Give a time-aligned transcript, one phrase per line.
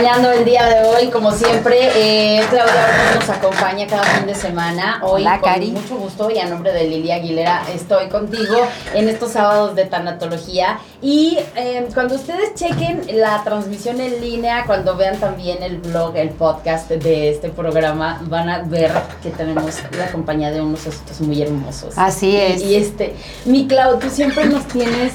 [0.00, 1.90] acompañando el día de hoy, como siempre.
[1.94, 5.00] Eh, Claudia nos acompaña cada fin de semana.
[5.02, 5.72] Hoy, Hola, con Cari.
[5.72, 10.80] mucho gusto y a nombre de Lilia Aguilera, estoy contigo en estos sábados de tanatología.
[11.02, 16.30] Y eh, cuando ustedes chequen la transmisión en línea, cuando vean también el blog, el
[16.30, 18.92] podcast de este programa, van a ver
[19.22, 21.92] que tenemos la compañía de unos ositos muy hermosos.
[21.96, 22.62] Así es.
[22.62, 23.14] Y, y este,
[23.44, 25.12] mi Clau, tú siempre nos tienes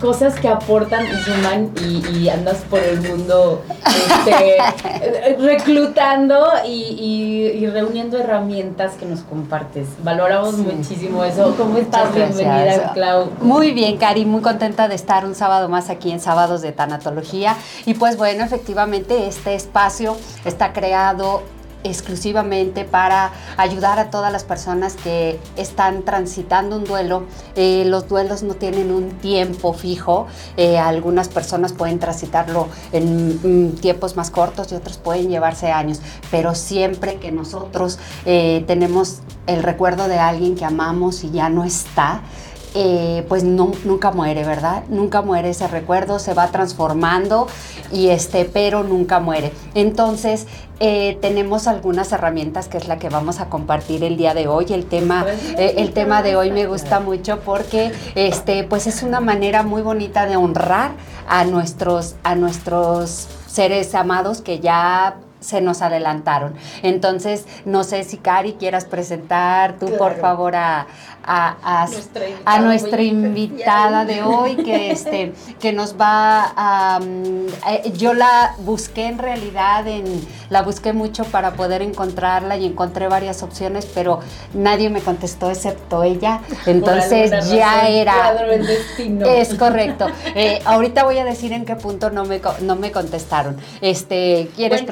[0.00, 4.56] cosas que aportan y suman y, y andas por el mundo este,
[5.38, 7.32] reclutando y, y-
[7.62, 9.88] y reuniendo herramientas que nos compartes.
[10.02, 11.54] Valoramos muchísimo eso.
[11.56, 12.14] ¿Cómo estás?
[12.14, 12.92] Bienvenida.
[12.94, 13.30] Clau.
[13.40, 17.56] Muy bien, Cari, muy contenta de estar un sábado más aquí en Sábados de Tanatología.
[17.86, 21.42] Y pues bueno, efectivamente este espacio está creado
[21.84, 27.24] exclusivamente para ayudar a todas las personas que están transitando un duelo.
[27.56, 30.26] Eh, los duelos no tienen un tiempo fijo.
[30.56, 36.00] Eh, algunas personas pueden transitarlo en mm, tiempos más cortos y otros pueden llevarse años.
[36.30, 41.64] Pero siempre que nosotros eh, tenemos el recuerdo de alguien que amamos y ya no
[41.64, 42.22] está,
[42.74, 44.82] eh, pues no- nunca muere, ¿verdad?
[44.88, 47.46] Nunca muere ese recuerdo, se va transformando
[47.92, 49.52] y este, pero nunca muere.
[49.74, 50.46] Entonces,
[50.80, 54.66] eh, tenemos algunas herramientas que es la que vamos a compartir el día de hoy.
[54.70, 55.24] El tema,
[55.58, 59.82] eh, el tema de hoy me gusta mucho porque este, pues es una manera muy
[59.82, 60.92] bonita de honrar
[61.28, 66.54] a nuestros, a nuestros seres amados que ya se nos adelantaron.
[66.82, 70.86] Entonces, no sé si Cari quieras presentar tú, por favor, a,
[71.24, 76.52] a, a- Nuestra a invitada nuestra muy invitada de hoy que este que nos va
[76.56, 80.04] a mm, eh, yo la busqué en realidad en
[80.50, 84.18] la busqué mucho para poder encontrarla y encontré varias opciones pero
[84.54, 86.40] nadie me contestó excepto ella.
[86.66, 88.34] Entonces ya era
[88.66, 89.26] destino.
[89.26, 90.06] es correcto.
[90.34, 93.56] Eh, ahorita voy a decir en qué punto no me no me contestaron.
[93.80, 94.86] Este quieres Bueno,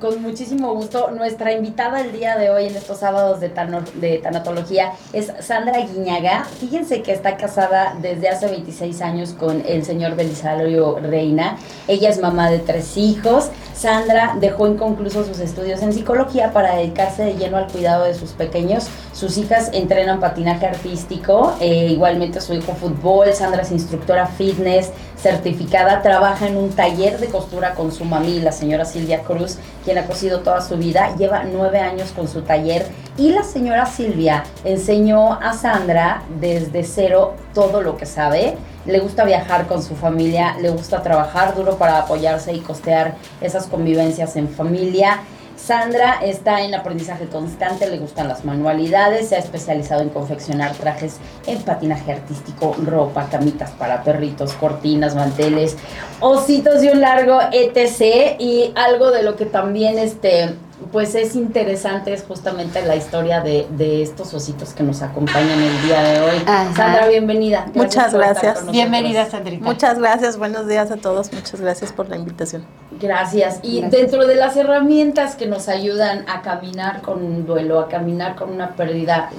[0.00, 1.10] con muchísimo gusto.
[1.10, 5.78] Nuestra invitada el día de hoy en estos sábados de, tano- de tanatología es Sandra
[5.80, 6.44] Guiñaga.
[6.44, 11.58] Fíjense que está casada desde hace 26 años con el señor Belisario Reina.
[11.86, 13.50] Ella es mamá de tres hijos.
[13.74, 18.30] Sandra dejó inconclusos sus estudios en psicología para dedicarse de lleno al cuidado de sus
[18.32, 18.88] pequeños.
[19.12, 23.32] Sus hijas entrenan patinaje artístico, eh, igualmente su hijo fútbol.
[23.32, 24.90] Sandra es instructora fitness,
[25.22, 29.98] certificada, trabaja en un taller de costura con su mami, la señora Silvia Cruz, quien
[29.98, 32.86] ha cosido toda su vida, lleva nueve años con su taller
[33.16, 38.56] y la señora Silvia enseñó a Sandra desde cero todo lo que sabe.
[38.86, 43.66] Le gusta viajar con su familia, le gusta trabajar duro para apoyarse y costear esas
[43.66, 45.20] convivencias en familia.
[45.64, 51.18] Sandra está en aprendizaje constante, le gustan las manualidades, se ha especializado en confeccionar trajes
[51.46, 55.76] en patinaje artístico, ropa, camitas para perritos, cortinas, manteles,
[56.20, 58.36] ositos y un largo etc.
[58.38, 60.54] Y algo de lo que también este,
[60.92, 65.82] pues es interesante es justamente la historia de, de estos ositos que nos acompañan el
[65.82, 66.36] día de hoy.
[66.46, 66.74] Ajá.
[66.74, 67.66] Sandra, bienvenida.
[67.74, 68.40] Muchas gracias.
[68.40, 68.72] con nosotros.
[68.72, 72.64] bienvenida Sandrita Muchas gracias, buenos días a todos, muchas gracias por la invitación.
[73.00, 73.60] Gracias.
[73.62, 74.00] Y Gracias.
[74.00, 78.50] dentro de las herramientas que nos ayudan a caminar con un duelo, a caminar con
[78.50, 79.30] una pérdida,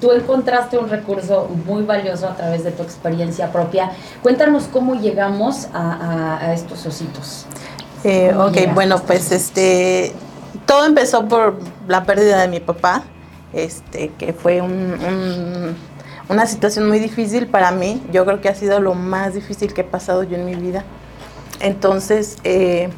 [0.00, 3.90] tú encontraste un recurso muy valioso a través de tu experiencia propia.
[4.22, 7.46] Cuéntanos cómo llegamos a, a- a estos ositos.
[8.04, 10.14] Eh, ¿Cómo ok, bueno, pues este,
[10.66, 13.02] todo empezó por la pérdida de mi papá,
[13.52, 15.76] este, que fue un- un-
[16.28, 18.02] una situación muy difícil para mí.
[18.12, 20.84] Yo creo que ha sido lo más difícil que he pasado yo en mi vida.
[21.60, 22.88] Entonces, eh,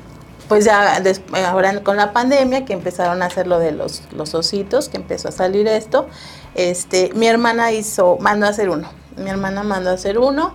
[0.48, 1.00] pues ya
[1.48, 5.28] ahora con la pandemia que empezaron a hacer lo de los, los ositos, que empezó
[5.28, 6.08] a salir esto,
[6.54, 8.88] este, mi hermana hizo, mandó a hacer uno.
[9.16, 10.54] Mi hermana mandó a hacer uno.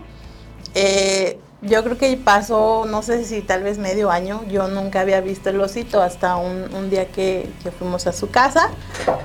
[0.75, 5.21] Eh, yo creo que pasó, no sé si tal vez medio año, yo nunca había
[5.21, 8.69] visto el osito hasta un, día que, que fuimos a su casa.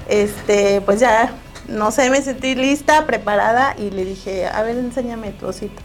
[0.09, 1.35] Este, pues ya,
[1.69, 5.83] no sé, me sentí lista, preparada y le dije, a ver, enséñame tu osito.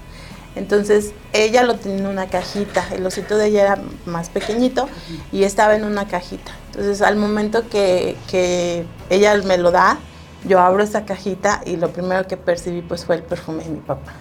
[0.56, 4.90] Entonces ella lo tenía en una cajita, el osito de ella era más pequeñito
[5.32, 6.52] y estaba en una cajita.
[6.68, 10.00] Entonces al momento que, que ella me lo da,
[10.46, 13.80] yo abro esa cajita y lo primero que percibí pues fue el perfume de mi
[13.82, 14.14] papá.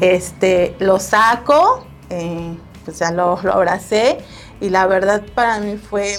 [0.00, 2.54] Este, lo saco, eh,
[2.84, 4.18] pues ya lo, lo abracé
[4.60, 6.14] y la verdad para mí fue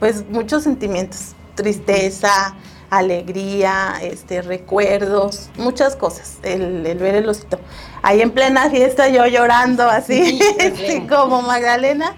[0.00, 2.54] pues muchos sentimientos, tristeza,
[2.90, 7.58] alegría, este, recuerdos, muchas cosas, el, el ver el osito.
[8.02, 11.16] Ahí en plena fiesta yo llorando así, Sí, plena.
[11.16, 12.14] como Magdalena,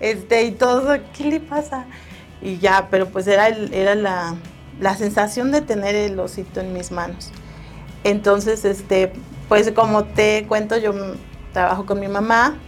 [0.00, 1.86] este, y todo, ¿qué le pasa?
[2.40, 4.36] Y ya, pero pues era, el- era la,
[4.80, 7.30] la sensación de tener el osito en mis manos.
[8.04, 9.12] Entonces, este,
[9.48, 10.92] pues como te cuento, yo
[11.52, 12.58] trabajo con mi mamá,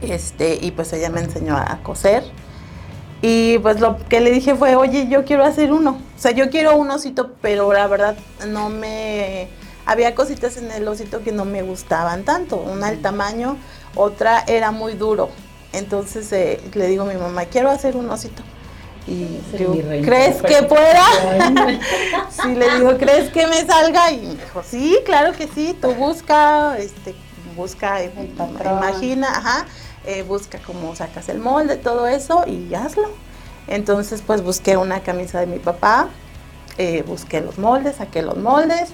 [0.00, 2.24] Este, y pues ella me enseñó a coser.
[3.22, 5.98] Y pues lo que le dije fue, oye, yo quiero hacer uno.
[6.16, 8.16] O sea, yo quiero un osito, pero la verdad
[8.48, 9.48] no me...
[9.86, 12.56] Había cositas en el osito que no me gustaban tanto.
[12.56, 13.56] Una el tamaño,
[13.94, 15.30] otra era muy duro.
[15.72, 18.42] Entonces eh, le digo a mi mamá, quiero hacer un osito.
[19.06, 21.04] Y digo, ¿crees que pueda?
[22.30, 24.10] sí, le digo, ¿crees que me salga?
[24.12, 27.14] Y me dijo, sí, claro que sí, tú busca, este,
[27.54, 29.66] busca, imagina, ajá
[30.06, 33.08] eh, busca cómo sacas el molde, todo eso y hazlo.
[33.66, 36.08] Entonces pues busqué una camisa de mi papá,
[36.76, 38.90] eh, busqué los moldes, saqué los moldes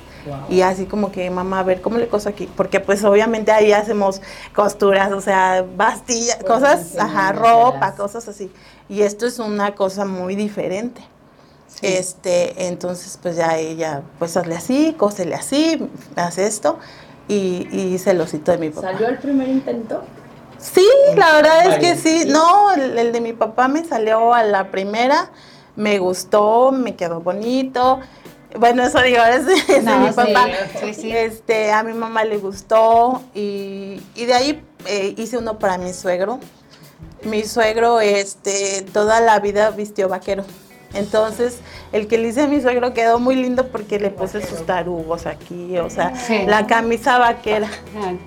[0.49, 3.73] y así como que mamá a ver cómo le coso aquí, porque pues obviamente ahí
[3.73, 4.21] hacemos
[4.55, 8.53] costuras, o sea, bastillas, cosas, ajá, ropa, cosas así.
[8.91, 11.01] Y esto es una cosa muy diferente.
[11.81, 16.79] Este, entonces pues ya ella, pues hazle así, cósele así, hace esto
[17.29, 18.93] y, y hice el osito de mi papá.
[18.93, 20.03] ¿Salió el primer intento?
[20.59, 22.25] Sí, la verdad es que sí.
[22.27, 25.31] No, el, de mi papá me salió a la primera,
[25.77, 28.01] me gustó, me quedó bonito.
[28.59, 30.49] Bueno, eso digo, es, de mi papá.
[30.83, 36.41] Este, a mi mamá le gustó y, de ahí eh, hice uno para mi suegro.
[37.25, 40.45] Mi suegro, este, toda la vida vistió vaquero.
[40.93, 41.59] Entonces,
[41.93, 45.27] el que le hice a mi suegro quedó muy lindo porque le puse sus tarugos
[45.27, 46.13] aquí, o sea,
[46.47, 47.69] la camisa vaquera.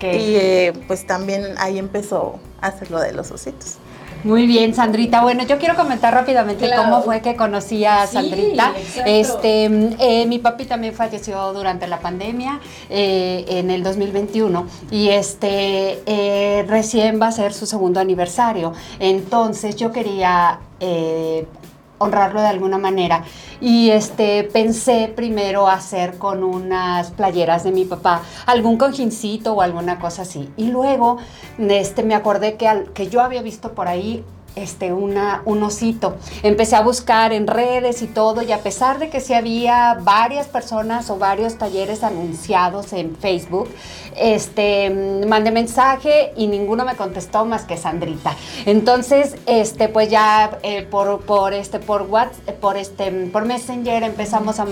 [0.02, 3.78] Y eh, pues también ahí empezó a hacer lo de los ositos.
[4.24, 5.22] Muy bien, Sandrita.
[5.22, 8.74] Bueno, yo quiero comentar rápidamente cómo fue que conocí a Sandrita.
[9.06, 12.60] este, eh, mi papi también falleció durante la pandemia
[12.90, 18.74] eh, en el 2021 y este recién va a ser su segundo aniversario.
[19.00, 20.60] Entonces yo quería
[22.04, 23.24] honrarlo de alguna manera.
[23.62, 30.00] Y este, pensé primero hacer con unas playeras de mi papá algún cojincito o alguna
[30.00, 30.50] cosa así.
[30.58, 31.18] Y luego
[31.58, 34.24] este, me acordé que, al, que yo había visto por ahí
[34.56, 36.18] este, una, un osito.
[36.44, 40.48] Empecé a buscar en redes y todo, y a pesar de que sí había varias
[40.48, 43.70] personas o varios talleres anunciados en Facebook,
[44.16, 48.36] este, mandé mensaje y ninguno me contestó más que Sandrita.
[48.66, 54.60] Entonces, este, pues ya eh, por, por, este, por, WhatsApp, por, este, por Messenger empezamos
[54.60, 54.66] a,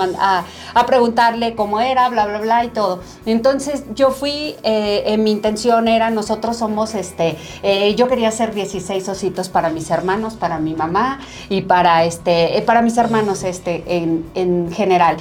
[0.74, 3.01] a, preguntarle cómo era, bla, bla, bla y todo.
[3.25, 8.54] Entonces, yo fui, eh, en mi intención era, nosotros somos, este, eh, yo quería hacer
[8.54, 11.19] 16 ositos para mis hermanos, para mi mamá
[11.50, 15.18] y para, este, eh, para mis hermanos este, en, en general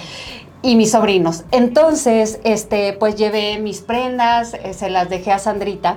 [0.63, 1.45] y mis sobrinos.
[1.51, 5.97] Entonces, este, pues llevé mis prendas, eh, se las dejé a Sandrita.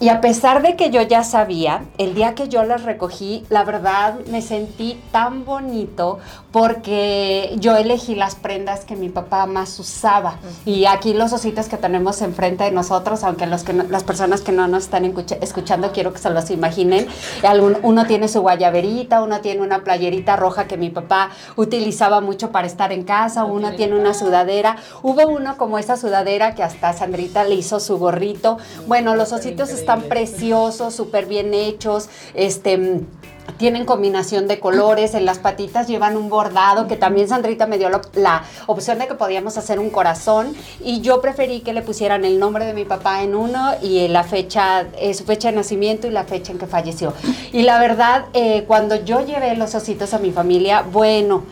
[0.00, 3.64] Y a pesar de que yo ya sabía, el día que yo las recogí, la
[3.64, 6.20] verdad me sentí tan bonito
[6.52, 10.38] porque yo elegí las prendas que mi papá más usaba.
[10.64, 14.52] Y aquí los ositos que tenemos enfrente de nosotros, aunque los que las personas que
[14.52, 17.08] no nos están escuchando, quiero que se los imaginen.
[17.82, 22.68] uno tiene su guayaberita, uno tiene una playerita roja que mi papá utilizaba mucho para
[22.68, 24.76] estar en casa, uno tiene una sudadera.
[25.02, 28.58] Hubo uno como esa sudadera que hasta Sandrita le hizo su gorrito.
[28.86, 33.00] Bueno, los ositos están preciosos, súper bien hechos, este
[33.56, 37.88] tienen combinación de colores, en las patitas llevan un bordado, que también Sandrita me dio
[37.88, 40.54] la, opción de que podíamos hacer un corazón
[40.84, 44.24] y yo preferí que le pusieran el nombre de mi papá en uno y la
[44.24, 47.14] fecha, eh, su fecha de nacimiento y la fecha en que falleció.
[47.50, 51.44] Y la verdad, eh, cuando yo llevé los ositos a mi familia, bueno,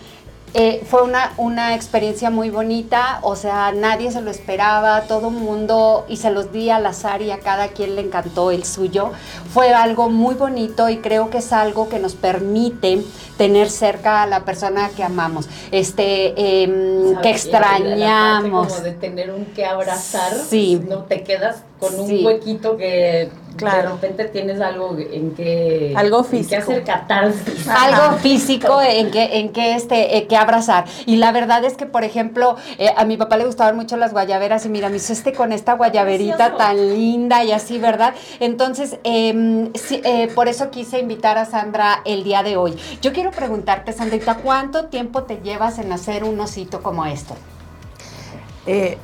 [0.55, 5.35] eh, fue una, una experiencia muy bonita, o sea, nadie se lo esperaba, todo el
[5.35, 9.11] mundo, y se los di al azar y a cada quien le encantó el suyo.
[9.53, 13.05] Fue algo muy bonito y creo que es algo que nos permite
[13.37, 18.69] tener cerca a la persona que amamos, este, em, que extrañamos.
[18.69, 20.81] como de tener un que abrazar, sí.
[20.89, 23.31] no te quedas con un huequito que
[23.65, 26.63] de repente tienes algo en que algo físico.
[26.63, 27.69] hacer catarsis.
[27.69, 30.85] Algo físico en que en que este eh, que abrazar.
[31.07, 34.13] Y la verdad es que por ejemplo eh, a mi papá le gustaban mucho las
[34.13, 38.99] guayaberas y mira me hizo este con esta guayaberita tan linda y así verdad entonces
[39.05, 42.77] em, eh, por eso quise invitar a Sandra el día de hoy.
[43.01, 47.35] Yo quiero preguntarte Sandrita cuánto tiempo te llevas en hacer un osito como esto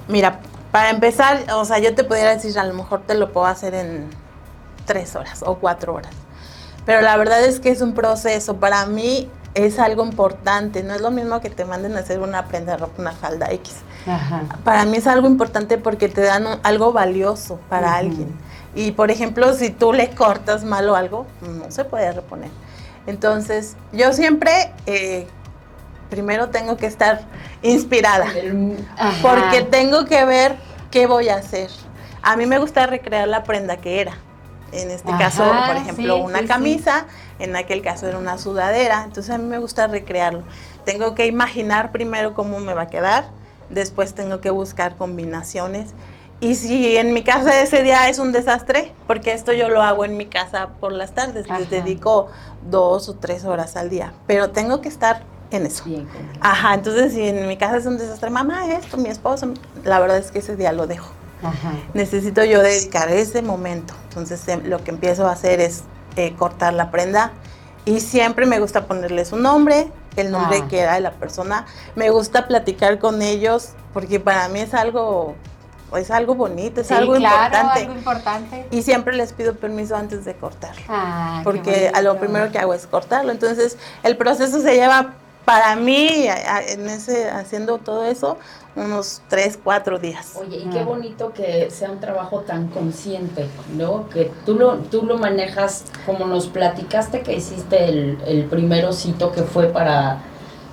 [0.09, 0.41] mira
[0.73, 3.75] para empezar, o sea, yo te pudiera decir, a lo mejor te lo puedo hacer
[3.75, 4.09] en
[4.85, 6.12] tres horas o cuatro horas.
[6.85, 8.57] Pero la verdad es que es un proceso.
[8.57, 10.83] Para mí es algo importante.
[10.83, 13.51] No es lo mismo que te manden a hacer una prenda de ropa, una falda
[13.53, 13.77] X.
[14.65, 18.35] Para mí es algo importante porque te dan algo valioso para alguien.
[18.75, 22.51] Y por ejemplo, si tú le cortas mal o algo, no se puede reponer.
[23.07, 25.27] Entonces, yo siempre eh,
[26.09, 27.23] primero tengo que estar
[27.62, 28.27] inspirada,
[29.23, 30.57] porque tengo que ver
[30.91, 31.71] qué voy a hacer.
[32.23, 34.12] A mí me gusta recrear la prenda que era.
[34.73, 37.07] En este caso, por ejemplo, una camisa,
[37.38, 40.43] en aquel caso era una sudadera, entonces a mí me gusta recrearlo.
[40.85, 43.26] Tengo que imaginar primero cómo me va a quedar,
[43.69, 45.91] después tengo que buscar combinaciones.
[46.41, 50.05] Y si en mi casa ese día es un desastre, porque esto yo lo hago
[50.05, 52.29] en mi casa por las tardes, les dedico
[52.69, 55.85] dos o tres horas al día, pero tengo que estar en eso.
[56.41, 59.52] Ajá, entonces si en mi casa es un desastre, mamá, esto, mi esposo,
[59.85, 61.12] la verdad es que ese día lo dejo.
[61.95, 63.95] Necesito yo dedicar ese momento.
[64.09, 65.85] Entonces em, lo que empiezo a hacer es
[66.17, 67.33] eh, cortar la prenda
[67.85, 70.69] y siempre me gusta ponerles un nombre, el nombre ah.
[70.69, 71.67] que era de la persona.
[71.97, 75.35] Me gusta platicar con ellos porque para mí es algo
[75.97, 77.81] es algo bonito, es algo, importante.
[77.81, 78.67] algo importante.
[78.71, 80.83] Y siempre les pido permiso antes de cortarlo.
[81.45, 83.31] porque a lo primero que hago es cortarlo.
[83.31, 86.27] Entonces, el proceso se lleva para mí,
[86.69, 88.37] en ese, haciendo todo eso,
[88.77, 90.35] unos tres, cuatro días.
[90.41, 93.47] Oye, y qué bonito que sea un trabajo tan consciente,
[93.77, 94.09] ¿no?
[94.09, 99.33] Que tú lo, tú lo manejas, como nos platicaste que hiciste el, el primer osito
[99.33, 100.21] que fue para,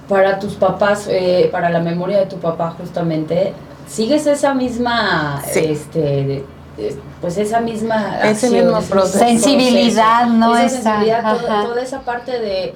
[0.08, 3.54] para tus papás, eh, para la memoria de tu papá justamente.
[3.88, 6.46] ¿Sigues esa misma, este,
[7.20, 10.56] pues esa misma ese mismo proceso, sensibilidad, ¿no?
[10.56, 12.76] Esa sensibilidad, toda esa parte de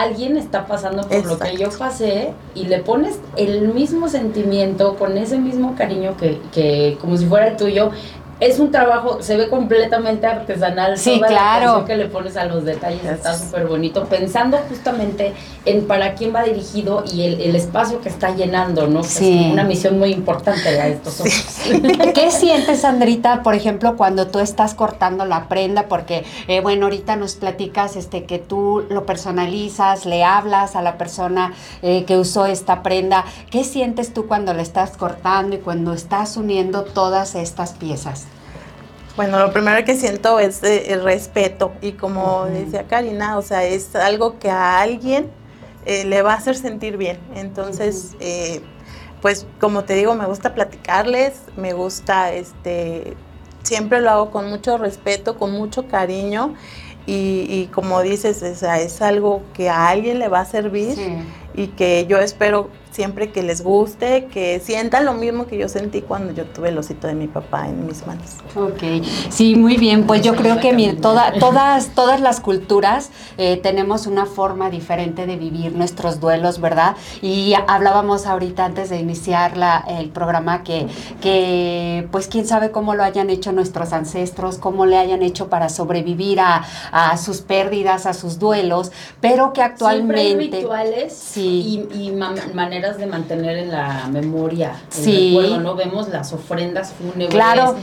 [0.00, 5.16] alguien está pasando por lo que yo pasé y le pones el mismo sentimiento, con
[5.16, 7.90] ese mismo cariño que, que como si fuera el tuyo,
[8.40, 10.98] es un trabajo, se ve completamente artesanal.
[10.98, 11.80] Sí, claro.
[11.80, 15.32] La que le pones a los detalles está súper bonito, pensando justamente
[15.64, 19.04] en para quién va dirigido y el, espacio que está llenando, ¿no?
[19.04, 19.46] Sí.
[19.46, 21.22] Es una misión muy importante de estos
[22.14, 25.84] ¿Qué sientes, Sandrita, por ejemplo, cuando tú estás cortando la prenda?
[25.84, 30.98] Porque, eh, bueno, ahorita nos platicas este, que tú lo personalizas, le hablas a la
[30.98, 33.24] persona eh, que usó esta prenda.
[33.50, 38.26] ¿Qué sientes tú cuando le estás cortando y cuando estás uniendo todas estas piezas?
[39.16, 43.62] Bueno, lo primero que siento es eh, el respeto y como decía Karina, o sea,
[43.62, 45.30] es algo que a alguien
[45.86, 47.20] eh, le va a hacer sentir bien.
[47.36, 48.60] Entonces, eh,
[49.22, 53.16] pues como te digo, me gusta platicarles, me gusta, este,
[53.62, 56.54] siempre lo hago con mucho respeto, con mucho cariño
[57.06, 60.96] y, como dices, o sea, es algo que a alguien le va a servir
[61.54, 66.00] y que yo espero siempre que les guste, que sientan lo mismo que yo sentí
[66.00, 68.36] cuando yo tuve el osito de mi papá en mis manos.
[68.54, 74.06] Ok, sí, muy bien, pues yo creo que toda, todas, todas las culturas eh, tenemos
[74.06, 76.94] una forma diferente de vivir nuestros duelos, ¿verdad?
[77.20, 80.86] Y hablábamos ahorita antes de iniciar la, el programa que,
[81.20, 85.68] que, pues quién sabe cómo lo hayan hecho nuestros ancestros, cómo le hayan hecho para
[85.68, 90.22] sobrevivir a, a sus pérdidas, a sus duelos, pero que actualmente...
[90.22, 91.88] Siempre hay rituales sí.
[91.92, 95.36] y, y maneras de mantener en la memoria el sí.
[95.36, 95.74] recuerdo, ¿no?
[95.74, 97.30] Vemos las ofrendas fúnebres.
[97.30, 97.76] Claro,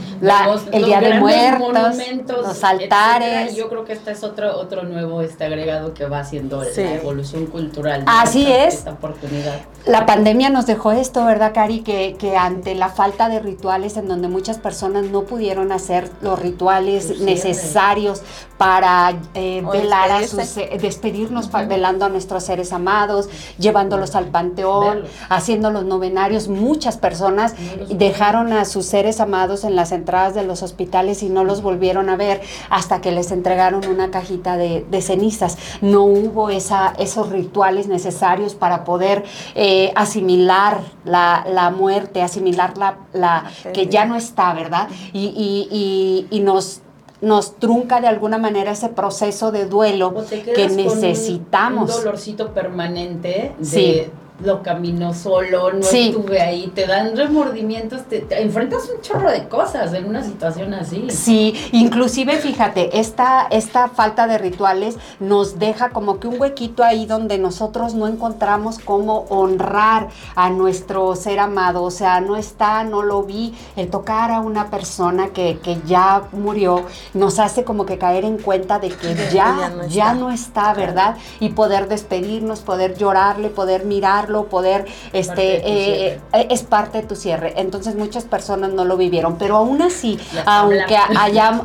[0.72, 3.56] el Día de Muertos, los altares.
[3.56, 7.48] Yo creo que este es otro, otro nuevo este agregado que va haciendo la evolución
[7.48, 8.04] cultural.
[8.06, 8.76] Así es.
[8.76, 9.62] Esta oportunidad.
[9.86, 11.82] La pandemia nos dejó esto, ¿verdad, Cari?
[11.82, 16.40] Que, que ante la falta de rituales en donde muchas personas no pudieron hacer los
[16.40, 18.22] rituales necesarios
[18.58, 23.28] para eh, velar a sus, eh, despedirnos, velando a nuestros seres amados,
[23.58, 24.91] llevándolos al panteón,
[25.30, 26.48] haciendo los novenarios.
[26.48, 27.56] Muchas personas
[27.90, 32.10] dejaron a sus seres amados en las entradas de los hospitales y no los volvieron
[32.10, 35.58] a ver hasta que les entregaron una cajita de, cenizas.
[35.82, 39.24] No hubo esa, esos rituales necesarios para poder
[39.56, 44.88] eh, asimilar la, muerte, asimilar la, la que ya no está, ¿verdad?
[45.14, 46.82] y, y nos
[47.22, 50.14] nos trunca de alguna manera ese proceso de duelo
[50.56, 51.96] que necesitamos.
[51.96, 54.10] un dolorcito permanente de,
[54.44, 59.94] lo camino solo, no estuve ahí, te dan remordimientos, te, enfrentas un chorro de cosas
[59.94, 61.10] en una situación así.
[61.10, 67.06] Sí, inclusive fíjate, esta, esta falta de rituales nos deja como que un huequito ahí
[67.06, 73.04] donde nosotros no encontramos cómo honrar a nuestro ser amado, o sea, no está, no
[73.04, 77.98] lo vi, el tocar a una persona que, que ya murió nos hace como que
[77.98, 81.18] caer en cuenta de que ya, ya no está, ¿verdad?
[81.40, 87.16] Y poder despedirnos, poder llorarle, poder mirarlo poder, este, eh, eh, es parte de tu
[87.16, 87.54] cierre.
[87.58, 91.62] Entonces muchas personas no lo vivieron, pero aún así, aunque haya,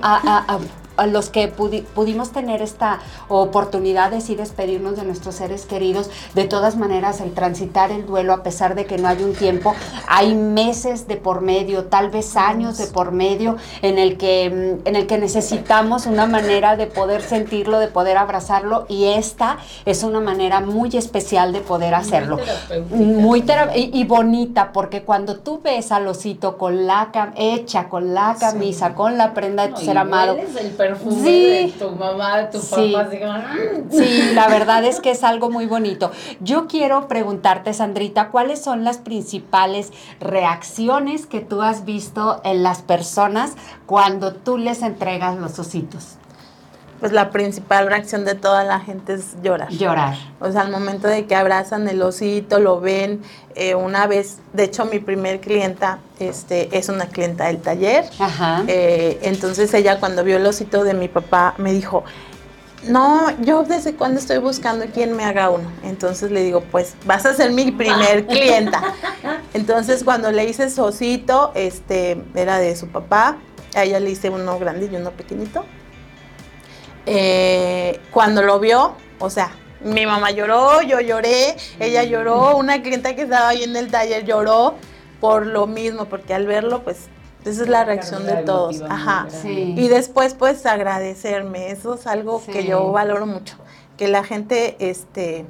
[0.97, 6.45] a los que pudimos tener esta oportunidad de sí despedirnos de nuestros seres queridos, de
[6.45, 9.75] todas maneras el transitar el duelo, a pesar de que no hay un tiempo,
[10.09, 14.89] hay meses de por medio, tal vez años de por medio, en el que, mm,
[14.89, 20.03] en el que necesitamos una manera de poder sentirlo, de poder abrazarlo, y esta es
[20.03, 22.39] una manera muy especial de poder hacerlo.
[22.91, 28.95] Muy y, bonita, porque cuando tú ves al osito con la hecha, con la camisa,
[28.95, 30.37] con la prenda de tu ser amado
[30.89, 33.09] perfume de tu mamá, de tu papá.
[33.11, 33.91] Mm".
[33.91, 36.11] sí, la verdad es que es algo muy bonito.
[36.41, 42.83] Yo quiero preguntarte, Sandrita, ¿cuáles son las principales reacciones que tú has visto en las
[42.83, 43.55] personas
[43.87, 46.19] cuando tú les entregas los ositos?
[47.01, 49.71] Pues la principal reacción de toda la gente es llorar.
[49.71, 50.17] Llorar.
[50.41, 53.23] O sea, al momento de que abrazan el osito, lo ven,
[53.55, 58.05] eh, una vez, de hecho mi primer clienta este, es una clienta del taller.
[58.19, 58.65] Ajá.
[58.67, 62.05] Eh, entonces ella cuando vio el osito de mi papá me dijo,
[62.89, 65.71] no, yo desde cuando estoy buscando quién me haga uno.
[65.83, 68.95] Entonces le digo, pues vas a ser mi primer clienta.
[69.55, 73.39] Entonces cuando le hice su osito, este, era de su papá,
[73.75, 75.65] a ella le hice uno grande y uno pequeñito.
[77.07, 83.15] Eh, cuando lo vio, o sea, mi mamá lloró, yo lloré, ella lloró, una clienta
[83.15, 84.75] que estaba ahí en el taller lloró
[85.21, 87.09] por lo mismo, porque al verlo, pues,
[87.45, 88.83] esa es la reacción de todos.
[88.89, 89.29] Ajá.
[89.45, 91.71] Y después, pues, agradecerme.
[91.71, 93.57] Eso es algo que yo valoro mucho.
[93.97, 95.47] Que la gente, este,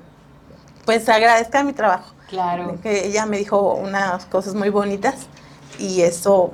[0.84, 2.14] pues, agradezca mi trabajo.
[2.28, 2.78] Claro.
[2.82, 5.26] Que ella me dijo unas cosas muy bonitas
[5.78, 6.52] y eso,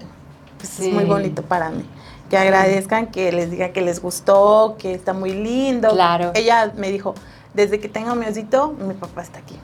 [0.59, 1.85] pues, es muy bonito para mí
[2.33, 5.91] que agradezcan, que les diga que les gustó, que está muy lindo.
[5.91, 6.31] Claro.
[6.35, 7.15] Ella me dijo,
[7.53, 9.59] desde que tengo mi osito, mi papá está aquí.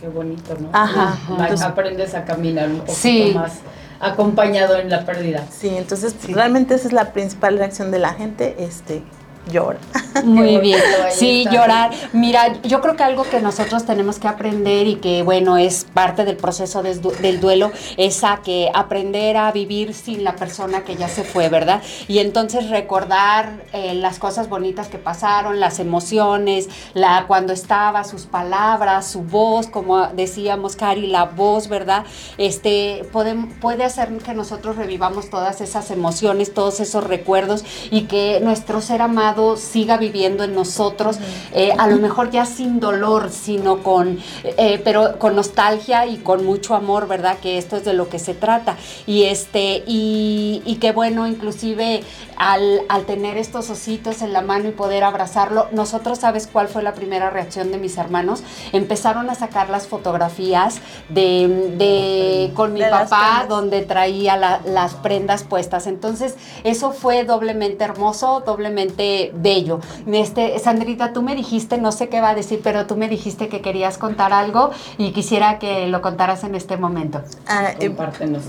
[0.00, 0.68] Qué bonito, ¿no?
[0.72, 1.16] Ajá.
[1.64, 3.60] aprendes a caminar un poquito más
[4.00, 5.44] acompañado en la pérdida.
[5.48, 9.04] Sí, entonces realmente esa es la principal reacción de la gente, este,
[9.50, 9.78] llora.
[10.24, 10.80] Muy bien.
[11.10, 11.90] Sí, llorar.
[12.12, 16.24] Mira, yo creo que algo que nosotros tenemos que aprender y que, bueno, es parte
[16.24, 21.08] del proceso del duelo, es a que aprender a vivir sin la persona que ya
[21.08, 21.82] se fue, ¿verdad?
[22.08, 28.26] Y entonces recordar eh, las cosas bonitas que pasaron, las emociones, la cuando estaba, sus
[28.26, 32.04] palabras, su voz, como decíamos, Cari, la voz, ¿verdad?
[32.38, 38.40] Este, puede, puede hacer que nosotros revivamos todas esas emociones, todos esos recuerdos y que
[38.40, 41.18] nuestro ser amado siga viviendo en nosotros,
[41.52, 46.44] eh, a lo mejor ya sin dolor, sino con, eh, pero con nostalgia y con
[46.44, 47.38] mucho amor, ¿verdad?
[47.40, 48.76] Que esto es de lo que se trata.
[49.06, 52.02] Y este, y, y que bueno, inclusive
[52.36, 56.82] al, al, tener estos ositos en la mano y poder abrazarlo, nosotros, ¿sabes cuál fue
[56.82, 58.42] la primera reacción de mis hermanos?
[58.72, 65.86] Empezaron a sacar las fotografías de, de con mi papá, donde traía las prendas puestas.
[65.86, 69.80] Entonces, eso fue doblemente hermoso, doblemente bello.
[70.06, 73.48] Este, Sandrita, tú me dijiste, no sé qué va a decir, pero tú me dijiste
[73.48, 77.22] que querías contar algo y quisiera que lo contaras en este momento.
[77.46, 77.94] Ah, eh,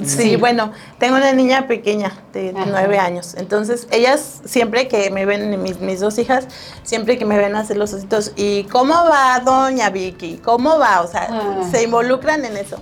[0.04, 5.62] sí, bueno, tengo una niña pequeña de nueve años, entonces ellas siempre que me ven,
[5.62, 6.48] mis, mis dos hijas,
[6.84, 10.38] siempre que me ven hacer los ositos, ¿y cómo va doña Vicky?
[10.38, 11.02] ¿Cómo va?
[11.02, 11.68] O sea, ah.
[11.70, 12.78] se involucran en eso.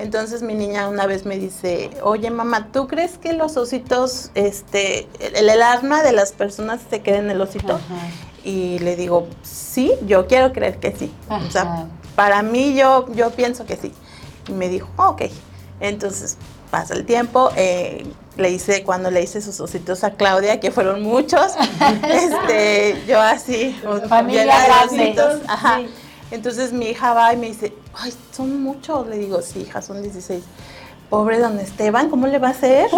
[0.00, 5.06] Entonces mi niña una vez me dice, oye mamá, ¿tú crees que los ositos, este,
[5.20, 7.78] el, el arma de las personas se queda en el osito?
[8.42, 11.12] Y le digo, sí, yo quiero creer que sí.
[11.28, 11.86] O sea,
[12.16, 13.92] para mí yo, yo pienso que sí.
[14.48, 15.22] Y me dijo, ok.
[15.80, 16.38] Entonces
[16.70, 21.02] pasa el tiempo, eh, le hice, cuando le hice sus ositos a Claudia, que fueron
[21.02, 21.52] muchos,
[22.08, 25.14] este, yo así, familia grande.
[25.46, 25.80] Ajá.
[26.30, 29.06] Entonces mi hija va y me dice, ay, son muchos.
[29.06, 30.42] Le digo, sí, hija, son 16.
[31.08, 32.88] Pobre don Esteban, ¿cómo le va a hacer?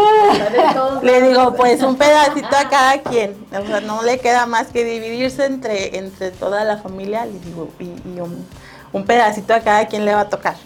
[1.03, 3.35] le digo, pues un pedacito a cada quien.
[3.59, 7.25] O sea, no le queda más que dividirse entre, entre toda la familia.
[7.25, 10.57] Le digo, y, un, pedacito a cada quien le va a tocar.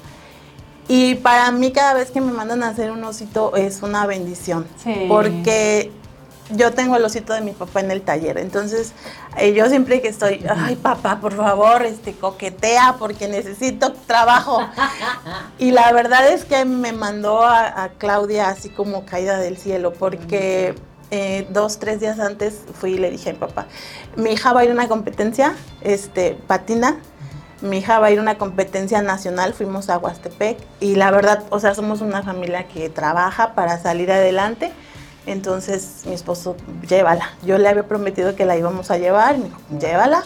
[0.89, 4.67] Y para mí cada vez que me mandan a hacer un osito es una bendición.
[5.09, 5.93] Porque
[6.51, 8.93] yo tengo el osito de mi papá en el taller, entonces
[9.37, 14.61] eh, yo siempre que estoy, ay papá, por favor, este coquetea porque necesito trabajo.
[15.59, 20.75] y la verdad es que me mandó a, Claudia así como caída del cielo, porque
[21.11, 23.67] eh, dos, tres días antes fui y le dije a mi papá,
[24.17, 27.01] mi hija va a ir a una competencia, este, patina,
[27.61, 31.45] mi hija va a ir a una competencia nacional, fuimos a Huastepec y la verdad,
[31.51, 34.73] o sea, somos una familia que trabaja para salir adelante
[35.27, 36.57] entonces mi esposo,
[36.89, 37.31] llévala.
[37.43, 40.25] Yo le había prometido que la íbamos a llevar, y me dijo, llévala.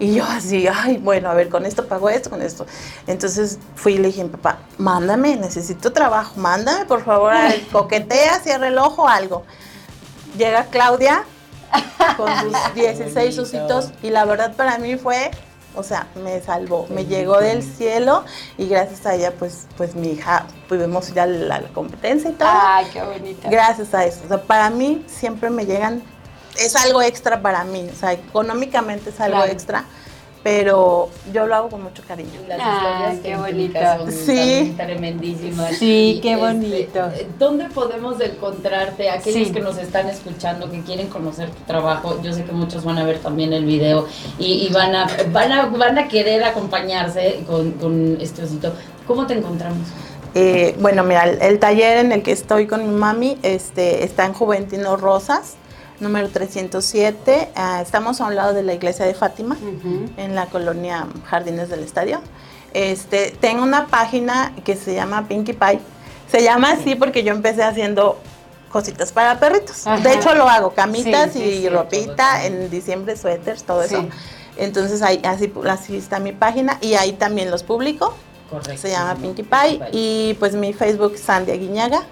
[0.00, 2.66] Y yo así, ay, bueno, a ver, con esto pago esto, con esto.
[3.08, 7.34] Entonces fui y le dije, papá, mándame, necesito trabajo, mándame, por favor,
[7.72, 9.44] coquetea, cierra el ojo, algo.
[10.36, 11.24] Llega Claudia,
[12.16, 15.30] con sus 16 ositos y la verdad para mí fue
[15.74, 18.24] o sea, me salvó, me llegó del cielo
[18.56, 22.48] y gracias a ella, pues, pues mi hija, pudimos ya la, competencia y todo.
[22.50, 23.48] Ay, qué bonita.
[23.48, 24.20] Gracias a eso.
[24.24, 26.02] O sea, para mí siempre me llegan,
[26.58, 29.84] es algo extra para mí, o sea, económicamente es algo extra
[30.48, 32.40] pero yo lo hago con mucho cariño.
[32.48, 33.78] Las ah, qué bonito.
[34.10, 34.74] sí.
[34.78, 35.76] tremendísimas.
[35.76, 37.00] Sí, qué este, bonito.
[37.38, 39.10] ¿Dónde podemos encontrarte?
[39.10, 42.96] Aquellos que nos están escuchando, que quieren conocer tu trabajo, yo sé que muchos van
[42.96, 44.06] a ver también el video
[44.38, 48.72] y, van, a, van, a, van a querer acompañarse con, con este osito.
[49.06, 49.86] ¿Cómo te encontramos?
[50.34, 54.32] Eh, bueno, mira, el, taller en el que estoy con mi mami este, está en
[54.32, 55.56] Juventino Rosas
[56.00, 57.50] número 307.
[57.54, 59.56] Ah, estamos a un lado de la iglesia de Fátima,
[60.16, 62.20] en la colonia Jardines del Estadio.
[62.74, 65.80] Este, tengo una página que se llama Pinkie Pie.
[66.30, 68.18] Se llama así porque yo empecé haciendo
[68.70, 69.84] cositas para perritos.
[70.02, 74.06] De hecho lo hago, camitas y ropita, en diciembre suéteres, todo eso.
[74.56, 78.14] Entonces ahí, así, así está mi página y ahí también los publico.
[78.50, 78.80] Correcto.
[78.80, 79.80] Se llama Pinkie Pie.
[79.92, 82.02] Y pues mi Facebook Sandia Guiñaga.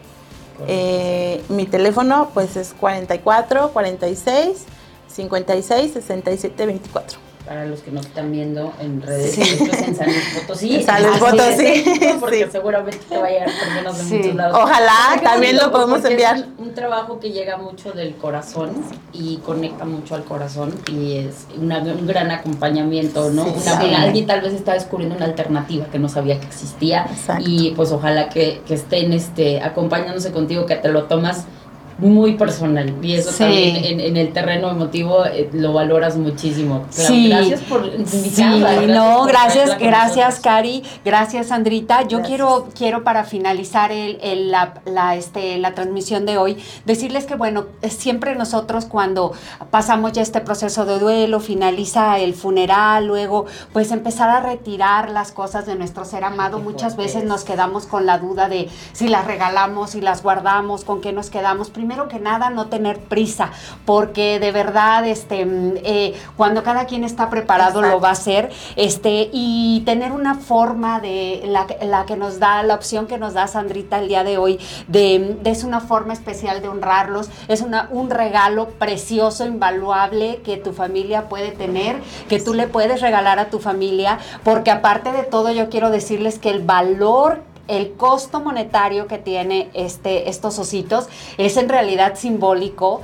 [0.66, 4.64] Eh, mi teléfono pues es 44 46
[5.08, 9.42] 56 67 24 para los que nos están viendo en redes, sí.
[9.60, 10.82] en San Luis Potosí.
[10.86, 11.84] San Luis Potosí.
[12.20, 14.58] Porque seguramente te va a llegar personas de muchos lados.
[14.60, 16.44] Ojalá, también lo podemos enviar.
[16.58, 18.72] un trabajo que llega mucho del corazón
[19.12, 23.46] y conecta mucho al corazón y es un gran acompañamiento, ¿no?
[23.96, 27.06] alguien tal vez está descubriendo una alternativa que no sabía que existía
[27.40, 31.46] y pues ojalá que, que estén este, acompañándose contigo, que te lo tomas
[31.98, 36.84] muy personal y eso también en, el terreno emotivo eh, lo valoras muchísimo.
[36.90, 37.28] sí.
[37.28, 38.80] Gracias por invitarla.
[38.80, 42.02] Sí, no, gracias, gracias Cari, gracias Sandrita.
[42.02, 47.34] Yo quiero quiero para finalizar el, la, la, este, la transmisión de hoy decirles que
[47.34, 49.32] bueno, siempre nosotros cuando
[49.70, 55.32] pasamos ya este proceso de duelo, finaliza el funeral, luego pues empezar a retirar las
[55.32, 59.26] cosas de nuestro ser amado, muchas veces nos quedamos con la duda de si las
[59.26, 63.50] regalamos, si las guardamos, con qué nos quedamos primero que nada no tener prisa,
[63.84, 68.50] porque de verdad, este, mm, eh, cuando cada quien está preparado lo va a hacer,
[68.76, 71.66] este, y tener una forma de la,
[72.06, 75.64] que nos da, la opción que nos da Sandrita el día de hoy, de, es
[75.64, 81.52] una forma especial de honrarlos, es una, un regalo precioso, invaluable que tu familia puede
[81.52, 81.96] tener,
[82.28, 86.38] que tú le puedes regalar a tu familia, porque aparte de todo yo quiero decirles
[86.38, 93.02] que el valor el costo monetario que tiene este, estos ositos es en realidad simbólico,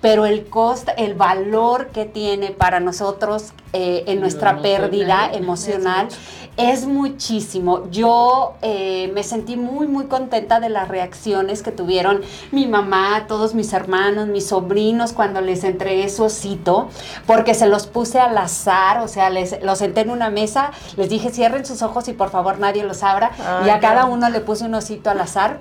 [0.00, 6.08] pero el costo, el valor que tiene para nosotros eh, en nuestra pérdida emocional
[6.56, 7.90] es muchísimo.
[7.90, 13.54] Yo eh, me sentí muy, muy contenta de las reacciones que tuvieron mi mamá, todos
[13.54, 16.88] mis hermanos, mis sobrinos cuando les entregué su osito,
[17.26, 21.10] porque se los puse al azar, o sea, les, los senté en una mesa, les
[21.10, 23.32] dije cierren sus ojos y por favor nadie los abra,
[23.66, 25.60] y a cada uno le puse un osito al azar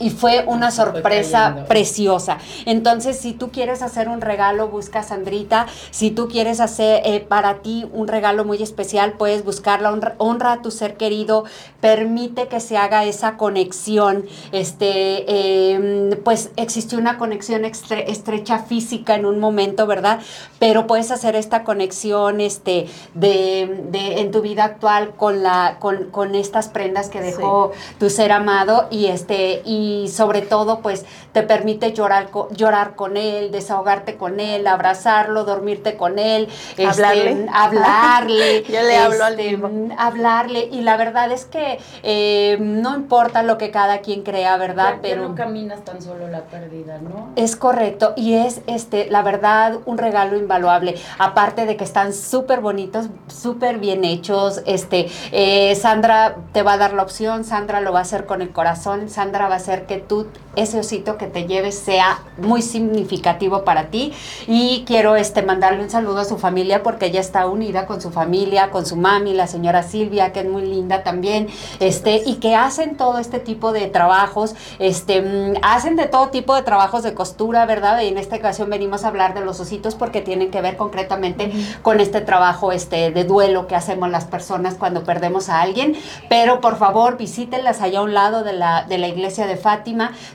[0.00, 2.38] y fue una sorpresa preciosa.
[2.64, 5.66] Entonces, si tú quieres hacer un regalo, busca a Sandrita.
[5.90, 9.90] Si tú quieres hacer eh, para ti un regalo muy especial, puedes buscarla.
[10.18, 11.44] Honra, a tu ser querido.
[11.80, 14.24] Permite que se haga esa conexión.
[14.52, 20.20] Este, em, pues existió una conexión estrecha física en un momento, ¿verdad?
[20.58, 26.10] Pero puedes hacer esta conexión este, de, de en tu vida actual con, la, con,
[26.10, 31.04] con estas prendas que dejó tu ser amado y este y y sobre todo pues
[31.32, 36.48] te permite llorar, llorar con él, desahogarte con él, abrazarlo, dormirte con él,
[36.78, 40.68] hablarle, este, hablarle, yo le hablo al este, hablarle.
[40.70, 44.96] Y la verdad es que eh, no importa lo que cada quien crea, ¿verdad?
[45.02, 47.30] Pero no caminas tan solo la pérdida, ¿no?
[47.36, 48.12] Es correcto.
[48.16, 53.78] Y es este la verdad un regalo invaluable, aparte de que están súper bonitos, súper
[53.78, 58.02] bien hechos, este eh, Sandra te va a dar la opción, Sandra lo va a
[58.02, 61.78] hacer con el corazón, Sandra va a ser que tú, ese osito que te lleves
[61.78, 64.12] sea muy significativo para ti.
[64.46, 68.10] Y quiero este, mandarle un saludo a su familia porque ella está unida con su
[68.10, 72.56] familia, con su mami, la señora Silvia, que es muy linda también, este, y que
[72.56, 77.14] hacen todo este tipo de trabajos, este, mm, hacen de todo tipo de trabajos de
[77.14, 78.00] costura, ¿verdad?
[78.00, 81.52] Y en esta ocasión venimos a hablar de los ositos porque tienen que ver concretamente
[81.82, 85.96] con este trabajo este, de duelo que hacemos las personas cuando perdemos a alguien.
[86.28, 89.69] Pero por favor, visítenlas allá a un lado de la, de la iglesia de Fátima.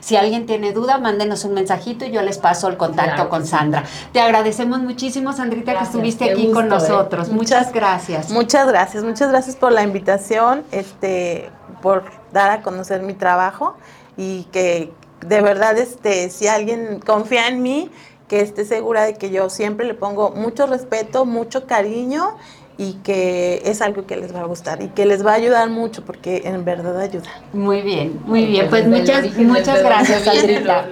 [0.00, 3.84] Si alguien tiene duda, mándenos un mensajito y yo les paso el contacto con Sandra.
[4.12, 6.68] Te agradecemos muchísimo, Sandrita, que estuviste aquí con ¿eh?
[6.68, 7.28] nosotros.
[7.28, 8.30] Muchas, gracias.
[8.30, 11.50] Muchas gracias, muchas gracias por la invitación, este,
[11.82, 13.76] por dar a conocer mi trabajo
[14.16, 14.92] y que
[15.26, 17.90] de verdad, este, si alguien confía en mí,
[18.28, 22.36] que esté segura de que yo siempre le pongo mucho respeto, mucho cariño
[22.78, 25.70] y que es algo que les va a gustar y que les va a ayudar
[25.70, 27.30] mucho porque en verdad ayuda.
[27.52, 28.68] Muy bien, muy bien.
[28.68, 30.86] Pues muchas, muchas gracias, Sandrita.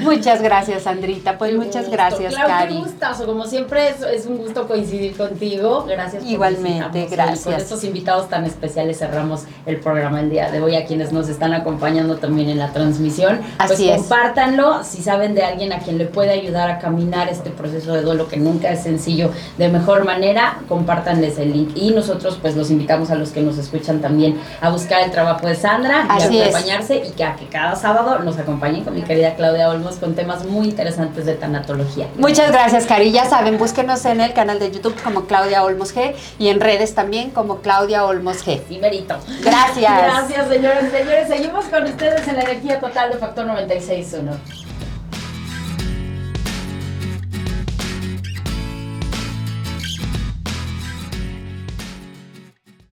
[0.00, 1.36] Muchas gracias, Sandrita.
[1.36, 2.74] Pues muchas gracias, claro, Cari.
[2.74, 3.26] Qué gustazo.
[3.26, 5.84] Como siempre es, es, un gusto coincidir contigo.
[5.86, 6.22] Gracias.
[6.22, 7.44] Por Igualmente, gracias.
[7.44, 10.76] con estos invitados tan especiales cerramos el programa el día de hoy.
[10.76, 13.40] A quienes nos están acompañando también en la transmisión.
[13.58, 13.96] Así pues es.
[13.98, 14.82] compártanlo.
[14.82, 18.28] Si saben de alguien a quien le puede ayudar a caminar este proceso de duelo
[18.28, 21.70] que nunca es sencillo de mejor manera, compártanles el link.
[21.74, 25.44] Y nosotros pues los invitamos a los que nos escuchan también a buscar el trabajo
[25.44, 26.54] de Sandra Así y a es.
[26.54, 30.14] acompañarse y que, a que cada sábado nos acompañen con mi querida Claudia Olmos con
[30.14, 32.06] temas muy interesantes de tanatología.
[32.18, 33.10] Muchas gracias, Cari.
[33.10, 36.94] Ya saben, búsquenos en el canal de YouTube como Claudia Olmos G y en redes
[36.94, 38.60] también como Claudia Olmos G.
[38.70, 39.16] Y merito.
[39.42, 39.92] Gracias.
[40.02, 41.28] Gracias, señores, señores.
[41.28, 44.65] Seguimos con ustedes en la energía total de Factor 96.1.